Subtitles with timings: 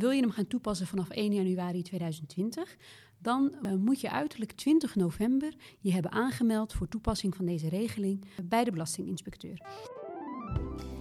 [0.00, 2.76] Wil je hem gaan toepassen vanaf 1 januari 2020,
[3.18, 8.24] dan uh, moet je uiterlijk 20 november je hebben aangemeld voor toepassing van deze regeling
[8.42, 9.60] bij de Belastinginspecteur.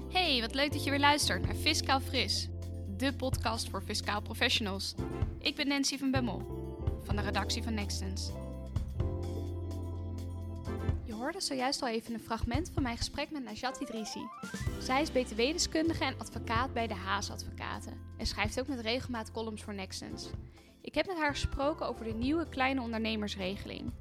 [0.10, 2.50] Hey, wat leuk dat je weer luistert naar Fiscaal Fris,
[2.98, 4.96] de podcast voor fiscaal professionals.
[5.40, 6.42] Ik ben Nancy van Bemmel
[7.04, 8.32] van de redactie van Nextens.
[11.20, 14.28] Hoorde zojuist al even een fragment van mijn gesprek met Najat Idrissi.
[14.80, 19.64] Zij is btw-deskundige en advocaat bij de Haas Advocaten en schrijft ook met regelmaat columns
[19.64, 20.30] voor Nextens.
[20.82, 23.92] Ik heb met haar gesproken over de nieuwe kleine ondernemersregeling.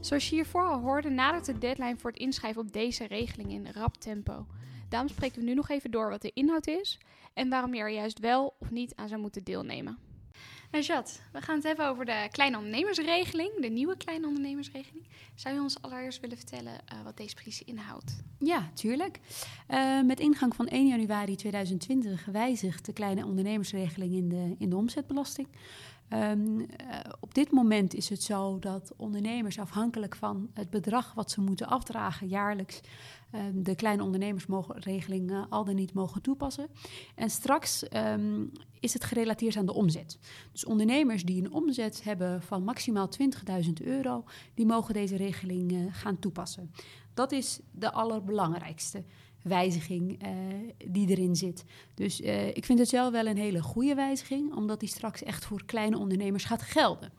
[0.00, 3.72] Zoals je hiervoor al hoorde, nadert de deadline voor het inschrijven op deze regeling in
[3.72, 4.46] rap tempo.
[4.88, 6.98] Daarom spreken we nu nog even door wat de inhoud is
[7.34, 9.98] en waarom je er juist wel of niet aan zou moeten deelnemen.
[10.74, 15.06] Najat, we gaan het hebben over de kleine ondernemersregeling, de nieuwe kleine ondernemersregeling.
[15.34, 18.16] Zou je ons allereerst willen vertellen uh, wat deze precies inhoudt?
[18.38, 19.20] Ja, tuurlijk.
[19.68, 24.76] Uh, met ingang van 1 januari 2020 wijzigt de kleine ondernemersregeling in de, in de
[24.76, 25.48] omzetbelasting.
[26.10, 26.66] Um,
[27.20, 31.66] op dit moment is het zo dat ondernemers afhankelijk van het bedrag wat ze moeten
[31.66, 32.80] afdragen jaarlijks
[33.34, 36.68] um, de kleine ondernemersregeling uh, al dan niet mogen toepassen.
[37.14, 40.18] En straks um, is het gerelateerd aan de omzet.
[40.52, 43.08] Dus ondernemers die een omzet hebben van maximaal
[43.64, 46.70] 20.000 euro, die mogen deze regeling uh, gaan toepassen.
[47.14, 49.04] Dat is de allerbelangrijkste
[49.44, 50.28] wijziging uh,
[50.86, 51.64] die erin zit.
[51.94, 55.44] Dus uh, ik vind het zelf wel een hele goede wijziging, omdat die straks echt
[55.44, 57.12] voor kleine ondernemers gaat gelden.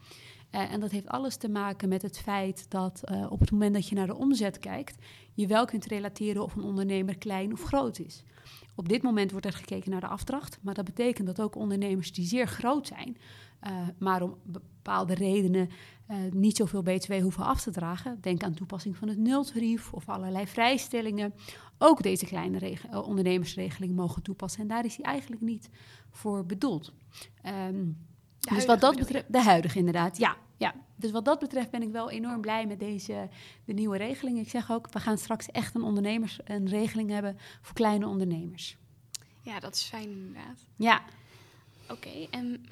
[0.52, 3.90] Uh, en dat heeft alles te maken met het feit dat op het moment dat
[3.90, 4.98] je naar de omzet kijkt,
[5.34, 8.24] je wel kunt relateren of een ondernemer klein of groot is.
[8.76, 12.12] Op dit moment wordt er gekeken naar de afdracht, maar dat betekent dat ook ondernemers
[12.12, 13.18] die zeer groot zijn,
[13.98, 15.70] maar om bepaalde redenen
[16.12, 18.18] uh, niet zoveel BTW hoeven af te dragen.
[18.22, 21.34] Denk aan toepassing van het nultarief of allerlei vrijstellingen.
[21.78, 24.62] Ook deze kleine uh, ondernemersregeling mogen toepassen.
[24.62, 25.70] En daar is hij eigenlijk niet
[26.10, 26.94] voor bedoeld.
[27.70, 28.08] Um,
[28.40, 30.76] dus wat dat betreft, de huidige inderdaad, ja, ja.
[30.96, 33.30] Dus wat dat betreft ben ik wel enorm blij met deze
[33.66, 34.40] de nieuwe regeling.
[34.40, 38.78] Ik zeg ook, we gaan straks echt een ondernemers een regeling hebben voor kleine ondernemers.
[39.42, 40.66] Ja, dat is fijn inderdaad.
[40.76, 41.02] Ja.
[41.84, 42.66] Oké, okay, en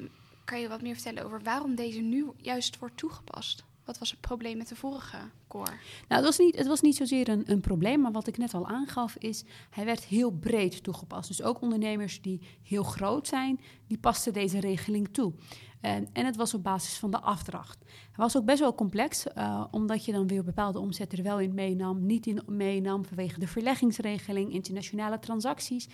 [0.45, 3.63] kan je wat meer vertellen over waarom deze nu juist wordt toegepast?
[3.85, 5.17] Wat was het probleem met de vorige
[5.47, 5.71] core?
[6.07, 8.53] Nou, het was niet, het was niet zozeer een, een probleem, maar wat ik net
[8.53, 11.27] al aangaf is, hij werd heel breed toegepast.
[11.27, 15.33] Dus ook ondernemers die heel groot zijn, die pasten deze regeling toe.
[15.81, 17.79] En, en het was op basis van de afdracht.
[17.79, 21.39] Het was ook best wel complex, uh, omdat je dan weer bepaalde omzetten er wel
[21.39, 25.87] in meenam, niet in meenam vanwege de verleggingsregeling, internationale transacties.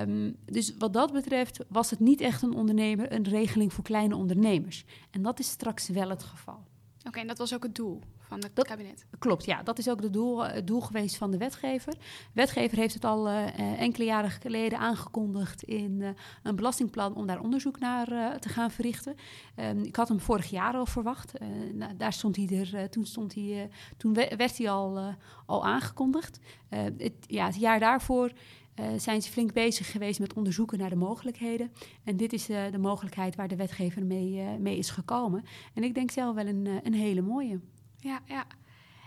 [0.00, 4.16] Um, dus wat dat betreft was het niet echt een ondernemer, een regeling voor kleine
[4.16, 4.84] ondernemers.
[5.10, 6.64] En dat is straks wel het geval.
[7.04, 9.06] Oké, okay, en dat was ook het doel van het dat, kabinet?
[9.18, 9.62] Klopt, ja.
[9.62, 11.92] Dat is ook het doel, het doel geweest van de wetgever.
[11.92, 11.98] De
[12.32, 16.08] wetgever heeft het al uh, enkele jaren geleden aangekondigd in uh,
[16.42, 19.14] een belastingplan om daar onderzoek naar uh, te gaan verrichten.
[19.56, 21.32] Um, ik had hem vorig jaar al verwacht.
[21.72, 25.14] Nou, daar stond hij er, toen, stond hij, toen werd hij al,
[25.46, 26.40] al aangekondigd.
[26.68, 28.32] het, ja, het jaar daarvoor
[28.80, 31.72] uh, zijn ze flink bezig geweest met onderzoeken naar de mogelijkheden.
[32.04, 35.44] En dit is uh, de mogelijkheid waar de wetgever mee, uh, mee is gekomen.
[35.74, 37.60] En ik denk zelf wel een, een hele mooie.
[37.96, 38.46] Ja, ja.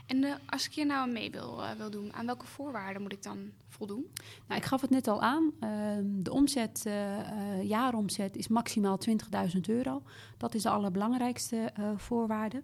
[0.06, 3.52] En als ik hier nou mee wil, wil doen, aan welke voorwaarden moet ik dan
[3.68, 4.06] voldoen?
[4.48, 5.52] Nou, ik gaf het net al aan.
[5.60, 6.86] Ehm, de omzet,
[7.62, 10.02] jaaromzet is maximaal 20.000 euro.
[10.38, 12.64] Dat is de allerbelangrijkste voorwaarde.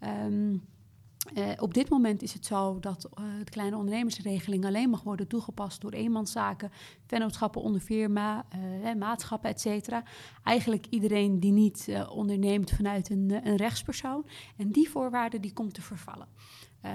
[0.00, 0.62] Um,
[1.34, 5.28] uh, op dit moment is het zo dat uh, de kleine ondernemersregeling alleen mag worden
[5.28, 6.70] toegepast door eenmanszaken,
[7.06, 8.46] vennootschappen onder firma,
[8.84, 10.02] uh, maatschappen, et cetera.
[10.44, 14.26] Eigenlijk iedereen die niet onderneemt vanuit een, een, rechtspersoon.
[14.56, 16.26] En die voorwaarde die komt te vervallen.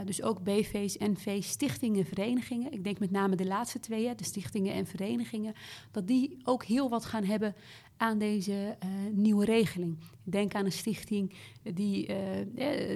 [0.06, 2.72] Dus ook BV's, NV's, stichtingen, verenigingen.
[2.72, 5.54] Ik denk met name de laatste twee, de stichtingen en verenigingen,
[5.92, 7.56] dat die ook heel wat gaan hebben
[7.98, 9.98] aan deze uh, nieuwe regeling.
[10.24, 11.34] Denk aan een stichting
[11.64, 12.16] die, uh,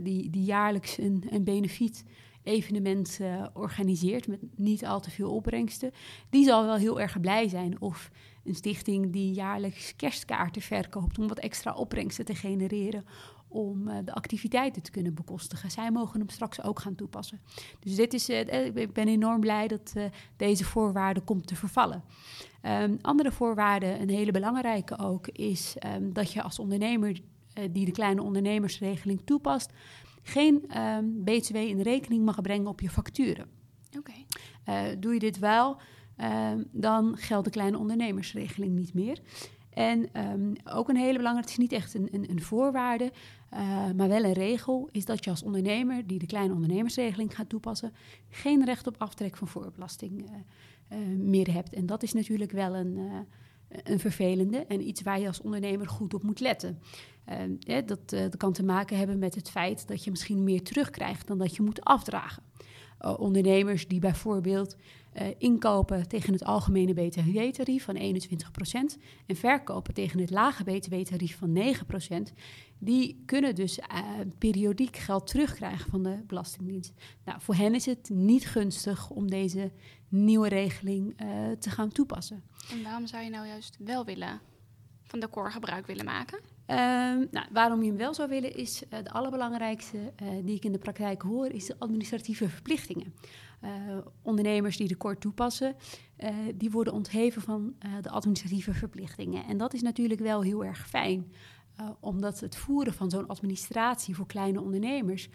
[0.04, 2.04] die, die jaarlijks een, een benefiet
[2.44, 3.20] evenement
[3.54, 5.92] organiseert met niet al te veel opbrengsten.
[6.30, 7.82] Die zal wel heel erg blij zijn.
[7.82, 8.12] Of
[8.44, 13.06] een stichting die jaarlijks kerstkaarten verkoopt om wat extra opbrengsten te genereren
[13.52, 15.72] om uh, de activiteiten te kunnen bekostigen.
[15.72, 17.42] Zij mogen hem straks ook gaan toepassen.
[17.80, 19.94] Dus dit is, uh, ik ben enorm blij dat
[20.36, 22.04] deze voorwaarde komt te vervallen.
[22.64, 27.20] Um, andere voorwaarde, een hele belangrijke ook, is um, dat je als ondernemer
[27.72, 29.72] die de kleine ondernemersregeling toepast,
[30.24, 33.46] geen um, BTW in rekening mag brengen op je facturen.
[33.98, 34.96] Okay.
[35.00, 35.78] doe je dit wel,
[36.72, 39.20] dan geldt de kleine ondernemersregeling niet meer.
[39.74, 43.12] En um, ook een hele belangrijke, het is niet echt een, een, een voorwaarde,
[43.54, 47.50] uh, maar wel een regel, is dat je als ondernemer die de kleine ondernemersregeling gaat
[47.50, 47.94] toepassen,
[48.30, 51.74] geen recht op aftrek van voorbelasting uh, uh, meer hebt.
[51.74, 53.00] En dat is natuurlijk wel een,
[53.68, 56.80] een vervelende en iets waar je als ondernemer goed op moet letten.
[57.68, 61.38] Uh, dat, kan te maken hebben met het feit dat je misschien meer terugkrijgt dan
[61.38, 62.44] dat je moet afdragen.
[63.02, 64.76] Uh, ondernemers die bijvoorbeeld
[65.38, 68.00] inkopen tegen het algemene btw-tarief van 21%
[69.26, 71.76] en verkopen tegen het lage btw-tarief van
[72.30, 72.34] 9%,
[72.78, 73.80] die kunnen dus
[74.38, 76.94] periodiek geld terugkrijgen van de Belastingdienst.
[77.26, 79.72] Nou, voor hen is het niet gunstig om deze
[80.08, 81.18] nieuwe regeling
[81.60, 82.44] te gaan toepassen.
[82.72, 84.42] En waarom zou je nou juist wel willen
[85.04, 86.40] van de core gebruik willen maken?
[86.72, 90.66] Ehm, nou, waarom je hem wel zou willen is uh, de allerbelangrijkste uh, die ik
[90.66, 93.14] in de praktijk hoor, is de administratieve verplichtingen.
[93.64, 93.70] Uh,
[94.22, 95.76] ondernemers die de kort toepassen,
[96.56, 99.46] die worden ontheven van de administratieve verplichtingen.
[99.46, 101.32] En dat is natuurlijk wel heel erg fijn,
[102.00, 105.30] omdat het voeren van zo'n administratie voor kleine ondernemers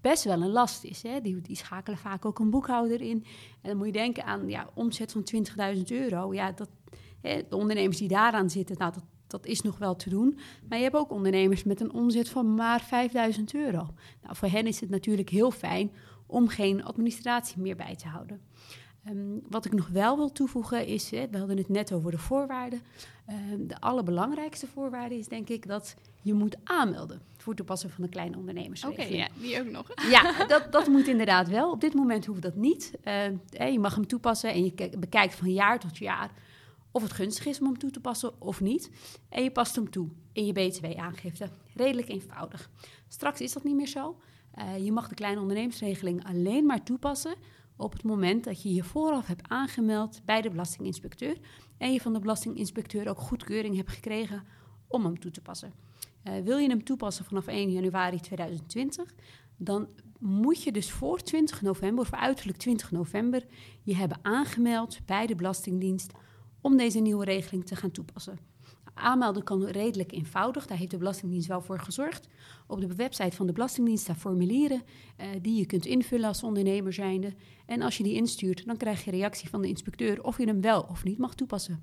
[0.00, 1.02] best wel een last is.
[1.02, 1.20] Hè?
[1.20, 3.24] Die, die, schakelen vaak ook een boekhouder in.
[3.62, 5.24] En dan moet je denken aan ja, omzet van
[5.76, 6.34] 20.000 euro.
[6.34, 6.70] Ja, dat,
[7.20, 10.38] hè, de ondernemers die daaraan zitten, nou, dat, dat is nog wel te doen.
[10.68, 13.88] Maar je hebt ook ondernemers met een omzet van maar 5000 euro.
[14.22, 15.92] Nou, voor hen is het natuurlijk heel fijn
[16.26, 18.40] om geen administratie meer bij te houden.
[19.08, 22.18] Um, wat ik nog wel wil toevoegen is, hè, we hadden het net over de
[22.18, 22.80] voorwaarden.
[23.52, 28.10] Um, de allerbelangrijkste voorwaarde is denk ik dat je moet aanmelden voor toepassen van de
[28.10, 28.84] kleine ondernemers.
[28.84, 29.92] Oké, ja, die ook nog.
[30.10, 31.70] Ja, dat, dat moet inderdaad wel.
[31.70, 32.92] Op dit moment hoeft dat niet.
[33.04, 36.30] Uh, je mag hem toepassen en je bekijkt van jaar tot jaar
[36.92, 38.90] of het gunstig is om hem toe te passen of niet.
[39.28, 41.48] En je past hem toe in je BTW-aangifte.
[41.74, 42.70] Redelijk eenvoudig.
[43.08, 44.16] Straks is dat niet meer zo.
[44.58, 47.34] Uh, je mag de kleine ondernemersregeling alleen maar toepassen
[47.76, 51.36] op het moment dat je je vooraf hebt aangemeld bij de belastinginspecteur
[51.78, 54.44] en je van de belastinginspecteur ook goedkeuring hebt gekregen
[54.86, 55.72] om hem toe te passen.
[56.24, 59.14] Uh, wil je hem toepassen vanaf 1 januari 2020,
[59.56, 59.88] dan
[60.18, 63.46] moet je dus voor 20 november, of uiterlijk 20 november,
[63.82, 66.12] je hebben aangemeld bij de Belastingdienst
[66.60, 68.38] om deze nieuwe regeling te gaan toepassen.
[68.94, 72.28] Aanmelden kan redelijk eenvoudig, daar heeft de Belastingdienst wel voor gezorgd.
[72.66, 74.82] Op de website van de Belastingdienst staan formulieren
[75.20, 77.34] uh, die je kunt invullen als ondernemer zijnde.
[77.66, 80.60] En als je die instuurt, dan krijg je reactie van de inspecteur of je hem
[80.60, 81.82] wel of niet mag toepassen.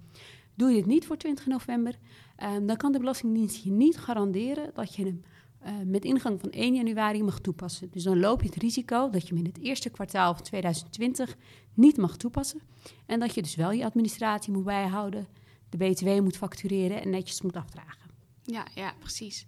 [0.55, 1.97] Doe je dit niet voor 20 november,
[2.39, 5.21] uh, dan kan de Belastingdienst je niet garanderen dat je hem
[5.65, 7.89] uh, met ingang van 1 januari mag toepassen.
[7.91, 11.35] Dus dan loop je het risico dat je hem in het eerste kwartaal van 2020
[11.73, 12.61] niet mag toepassen.
[13.05, 15.27] En dat je dus wel je administratie moet bijhouden,
[15.69, 18.09] de BTW moet factureren en netjes moet afdragen.
[18.43, 19.45] Ja, ja, precies.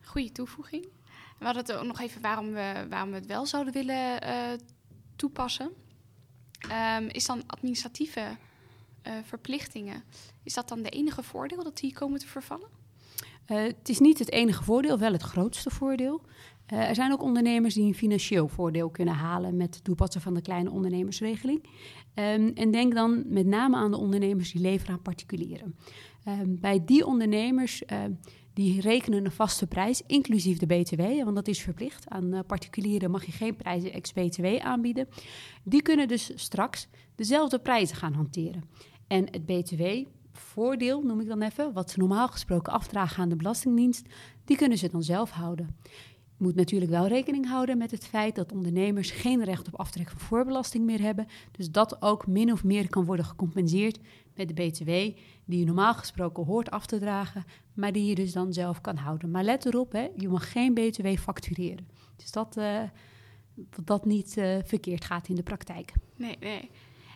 [0.00, 0.88] Goede toevoeging.
[1.38, 4.52] We hadden het ook nog even waarom we, waarom we het wel zouden willen uh,
[5.16, 5.70] toepassen.
[6.98, 8.36] Um, is dan administratieve
[9.06, 10.04] uh, verplichtingen,
[10.42, 12.68] is dat dan de enige voordeel dat die komen te vervallen?
[13.48, 16.20] Uh, het is niet het enige voordeel, wel het grootste voordeel.
[16.72, 20.34] Uh, er zijn ook ondernemers die een financieel voordeel kunnen halen met het toepassen van
[20.34, 21.62] de kleine ondernemersregeling.
[22.14, 25.76] Um, en denk dan met name aan de ondernemers die leveren aan particulieren.
[26.28, 27.98] Um, bij die ondernemers uh,
[28.52, 32.08] die rekenen een vaste prijs, inclusief de BTW, want dat is verplicht.
[32.08, 35.08] Aan uh, particulieren mag je geen prijzen ex-BTW aanbieden.
[35.64, 38.64] Die kunnen dus straks dezelfde prijzen gaan hanteren.
[39.06, 39.82] En het BTW
[40.40, 44.06] voordeel, noem ik dan even, wat ze normaal gesproken afdragen aan de Belastingdienst,
[44.44, 45.76] die kunnen ze dan zelf houden.
[46.38, 50.10] Je moet natuurlijk wel rekening houden met het feit dat ondernemers geen recht op aftrek
[50.10, 51.26] van voorbelasting meer hebben.
[51.50, 53.98] Dus dat ook min of meer kan worden gecompenseerd
[54.34, 54.90] met de BTW,
[55.44, 57.44] die je normaal gesproken hoort af te dragen,
[57.74, 59.30] maar die je dus dan zelf kan houden.
[59.30, 61.88] Maar let erop, hè, je mag geen BTW factureren.
[62.16, 62.82] Dus dat, uh,
[63.84, 65.92] dat niet uh, verkeerd gaat in de praktijk.
[66.16, 66.70] Nee, nee.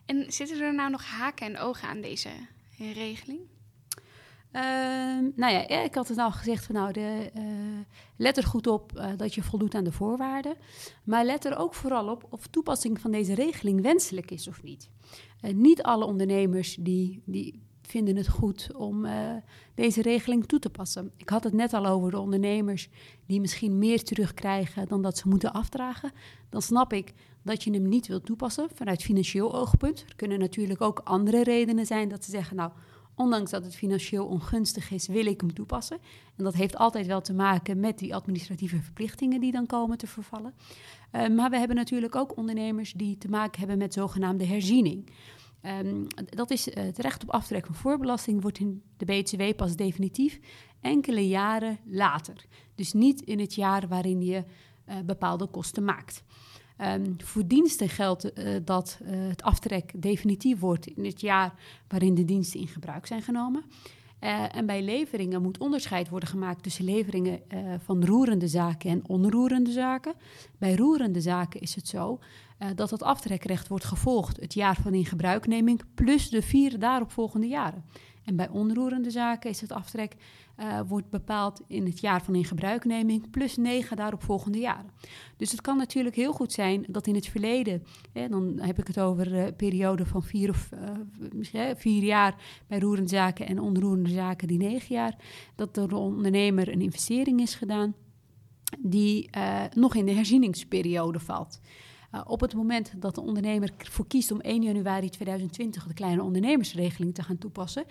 [0.07, 2.29] En zitten er nou nog haken en ogen aan deze
[2.91, 3.41] regeling?
[4.53, 4.63] Uh,
[5.37, 7.43] nou ja, ik had het al gezegd van nou, de, uh,
[8.17, 10.57] let er goed op uh, dat je voldoet aan de voorwaarden.
[11.05, 14.91] Maar let er ook vooral op of toepassing van deze regeling wenselijk is of niet.
[15.41, 19.07] Eh, niet alle ondernemers die, die vinden het goed om
[19.75, 21.11] deze regeling toe te passen.
[21.17, 22.89] Ik had het net al over de ondernemers
[23.27, 26.13] die misschien meer terugkrijgen dan dat ze moeten afdragen.
[26.49, 27.13] Dan snap ik
[27.43, 30.05] dat je hem niet wilt toepassen vanuit financieel oogpunt.
[30.09, 32.71] Er kunnen natuurlijk ook andere redenen zijn dat ze zeggen, nou,
[33.15, 35.99] ondanks dat het financieel ongunstig is, wil ik hem toepassen.
[36.37, 40.07] En dat heeft altijd wel te maken met die administratieve verplichtingen die dan komen te
[40.07, 40.55] vervallen.
[41.13, 45.11] Uh, maar we hebben natuurlijk ook ondernemers die te maken hebben met zogenaamde herziening.
[45.67, 49.77] Um, dat is uh, het recht op aftrek van voorbelasting wordt in de BTW pas
[49.77, 50.41] definitief
[50.81, 52.45] enkele jaren later.
[52.75, 54.45] Dus niet in het jaar waarin je
[54.89, 56.23] uh, bepaalde kosten maakt.
[56.79, 61.55] Um, voor diensten geldt uh, dat het aftrek definitief wordt in het jaar
[61.89, 63.65] waarin de diensten in gebruik zijn genomen.
[64.25, 67.41] Uh, en bij leveringen moet onderscheid worden gemaakt tussen leveringen
[67.85, 70.15] van roerende zaken en onroerende zaken.
[70.59, 72.19] Bij roerende zaken is het zo
[72.75, 77.85] dat het aftrekrecht wordt gevolgd het jaar van ingebruikneming plus de vier daaropvolgende jaren.
[78.25, 80.17] En bij onroerende zaken is het aftrek
[80.59, 84.91] uh, wordt bepaald in het jaar van ingebruikneming plus negen daaropvolgende jaren.
[85.37, 88.87] Dus het kan natuurlijk heel goed zijn dat in het verleden, hè, dan heb ik
[88.87, 90.71] het over een periode van vier of
[91.53, 92.35] uh, vier jaar
[92.67, 95.17] bij roerende zaken en onroerende zaken die negen jaar,
[95.55, 97.95] dat de ondernemer een investering is gedaan
[98.79, 99.31] die
[99.75, 101.61] nog in de herzieningsperiode valt.
[102.15, 106.23] Uh, op het moment dat de ondernemer voor kiest om 1 januari 2020 de kleine
[106.23, 107.85] ondernemersregeling te gaan toepassen,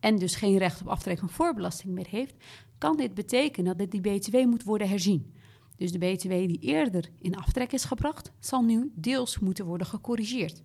[0.00, 2.34] en dus geen recht op aftrek van voorbelasting meer heeft,
[2.78, 5.34] kan dit betekenen dat die BTW moet worden herzien.
[5.76, 10.62] Dus de BTW die eerder in aftrek is gebracht, zal nu deels moeten worden gecorrigeerd.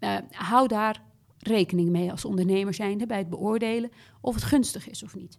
[0.00, 1.02] Uh, hou daar
[1.38, 5.38] rekening mee als ondernemer zijnde bij het beoordelen of het gunstig is of niet.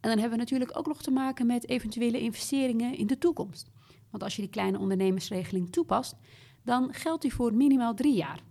[0.00, 3.70] En dan hebben we natuurlijk ook nog te maken met eventuele investeringen in de toekomst.
[4.14, 6.16] Want als je die kleine ondernemersregeling toepast,
[6.62, 8.42] dan geldt die voor minimaal drie jaar.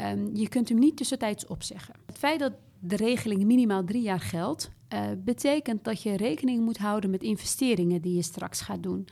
[0.00, 1.94] Um, je kunt hem niet tussentijds opzeggen.
[2.06, 6.78] Het feit dat de regeling minimaal drie jaar geldt, uh, betekent dat je rekening moet
[6.78, 9.08] houden met investeringen die je straks gaat doen.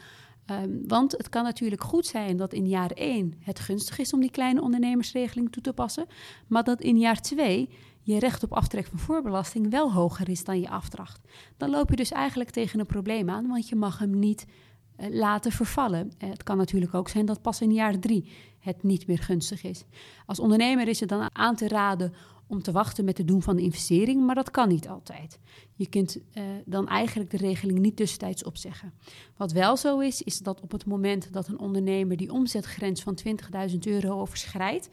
[0.51, 4.21] Um, want het kan natuurlijk goed zijn dat in jaar 1 het gunstig is om
[4.21, 6.07] die kleine ondernemersregeling toe te passen,
[6.47, 7.69] maar dat in jaar 2
[8.03, 11.21] je recht op aftrek van voorbelasting wel hoger is dan je afdracht.
[11.57, 14.47] Dan loop je dus eigenlijk tegen een probleem aan, want je mag hem niet
[15.11, 16.13] laten vervallen.
[16.19, 19.63] Uh, het kan natuurlijk ook zijn dat pas in jaar 3 het niet meer gunstig
[19.63, 19.85] is.
[20.27, 22.15] Als ondernemer is het dan aan te raden
[22.47, 25.39] om te wachten met het doen van de investering, maar dat kan niet altijd.
[25.75, 28.93] Je kunt uh, dan eigenlijk de regeling niet tussentijds opzeggen.
[29.37, 33.19] Wat wel zo is, is dat op het moment dat een ondernemer die omzetgrens van
[33.71, 34.89] 20.000 euro overschrijdt,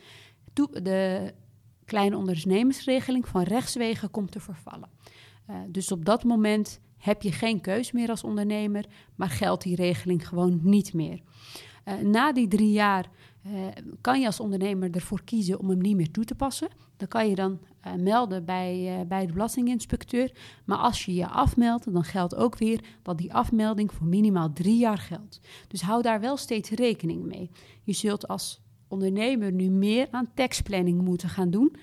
[0.53, 1.33] de
[1.85, 4.89] kleine ondernemersregeling van rechtswegen komt te vervallen.
[5.67, 8.85] Dus op dat moment heb je geen keus meer als ondernemer,
[9.15, 11.21] maar geldt die regeling gewoon niet meer.
[11.87, 13.09] Uh, na die drie jaar
[13.45, 13.67] uh,
[14.01, 16.67] kan je als ondernemer ervoor kiezen om hem niet meer toe te passen.
[16.97, 20.31] Dan kan je dan uh, melden bij, bij de belastinginspecteur.
[20.65, 24.77] Maar als je je afmeldt, dan geldt ook weer dat die afmelding voor minimaal drie
[24.77, 25.39] jaar geldt.
[25.67, 27.49] Dus hou daar wel steeds rekening mee.
[27.83, 31.75] Je zult als ondernemer nu meer aan taxplanning moeten gaan doen.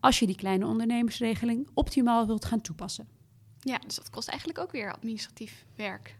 [0.00, 3.08] als je die kleine ondernemersregeling optimaal wilt gaan toepassen.
[3.64, 6.16] Ja, dus dat kost eigenlijk ook weer administratief werk.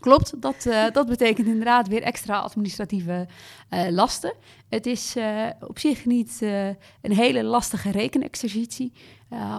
[0.00, 3.26] Klopt, dat, uh, dat betekent inderdaad weer extra administratieve
[3.70, 4.34] uh, lasten.
[4.68, 6.38] Het is uh, op zich niet
[7.00, 8.92] een hele lastige rekenexercitie.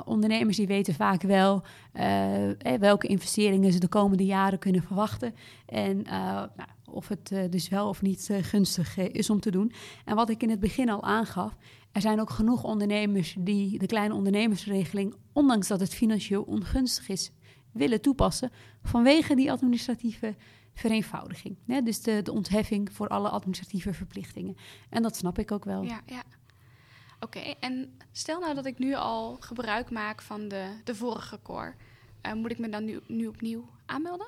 [0.05, 1.63] ondernemers die weten vaak wel
[2.79, 5.35] welke investeringen ze de komende jaren kunnen verwachten.
[5.65, 6.49] En nou,
[6.89, 9.73] of het dus wel of niet gunstig is om te doen.
[10.05, 11.55] En wat ik in het begin al aangaf,
[11.97, 17.31] er zijn ook genoeg ondernemers die de kleine ondernemersregeling, ondanks dat het financieel ongunstig is,
[17.71, 18.51] willen toepassen
[18.83, 20.35] vanwege die administratieve
[20.73, 21.57] vereenvoudiging.
[21.83, 24.57] Dus de, de ontheffing voor alle administratieve verplichtingen.
[24.89, 25.81] En dat snap ik ook wel.
[25.81, 26.23] Ja, ja.
[27.19, 31.73] Oké, en stel nou dat ik nu al gebruik maak van de, de vorige core.
[32.25, 34.27] Uh, moet ik me dan nu opnieuw aanmelden?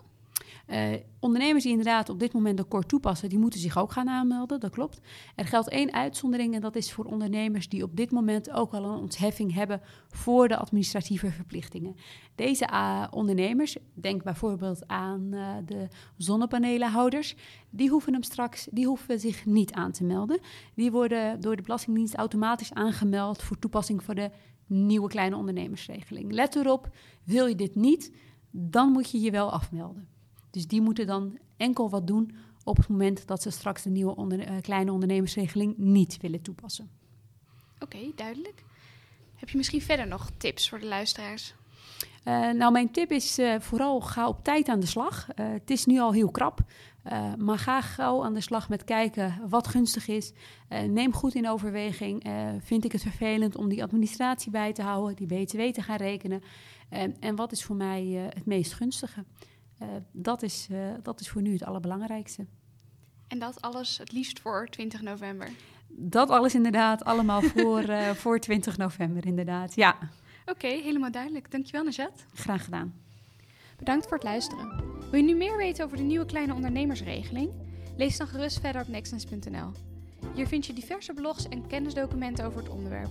[0.68, 4.10] Uh, ondernemers die inderdaad op dit moment de kort toepassen, die moeten zich ook gaan
[4.10, 5.02] aanmelden, dat klopt.
[5.36, 8.84] Er geldt één uitzondering en dat is voor ondernemers die op dit moment ook al
[8.84, 11.96] een ontheffing hebben voor de administratieve verplichtingen.
[12.36, 15.88] Deze uh, ondernemers, denk bijvoorbeeld aan uh, de
[16.18, 17.36] zonnepanelenhouders,
[17.70, 20.40] die hoeven hem straks, die hoeven zich niet aan te melden.
[20.76, 24.32] Die worden door de Belastingdienst automatisch aangemeld voor toepassing voor de
[24.68, 26.32] nieuwe kleine ondernemersregeling.
[26.32, 26.90] Let erop,
[27.24, 28.12] wil je dit niet,
[28.52, 30.08] dan moet je je wel afmelden.
[30.52, 34.16] Dus die moeten dan enkel wat doen op het moment dat ze straks de nieuwe
[34.16, 36.90] onder, uh, kleine ondernemersregeling niet willen toepassen.
[37.80, 38.64] Oké, okay, duidelijk.
[39.36, 41.54] Heb je misschien verder nog tips voor de luisteraars?
[42.26, 45.28] Uh, nou, mijn tip is uh, vooral ga op tijd aan de slag.
[45.36, 46.60] het is nu al heel krap,
[47.38, 50.34] maar ga gauw aan de slag met kijken wat gunstig is.
[50.88, 52.24] neem goed in overweging.
[52.64, 56.42] vind ik het vervelend om die administratie bij te houden, die BTW te gaan rekenen?
[57.20, 59.24] en wat is voor mij het meest gunstige?
[59.82, 62.46] Uh, dat, is, uh, dat is voor nu het allerbelangrijkste.
[63.28, 65.50] En dat alles het liefst voor 20 november?
[65.88, 69.96] Dat alles inderdaad, allemaal voor, uh, voor 20 november inderdaad, ja.
[70.42, 71.52] Oké, okay, helemaal duidelijk.
[71.52, 72.26] Dankjewel Najat.
[72.34, 72.94] Graag gedaan.
[73.78, 74.84] Bedankt voor het luisteren.
[75.12, 77.52] Wil je nu meer weten over de nieuwe kleine ondernemersregeling?
[77.98, 79.72] Lees dan gerust verder op nextens.nl.
[80.36, 83.10] Hier vind je diverse blogs en kennisdocumenten over het onderwerp.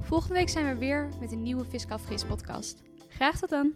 [0.00, 2.82] Volgende week zijn we weer met een nieuwe Fiscaal Fris podcast.
[3.08, 3.72] Graag tot dan!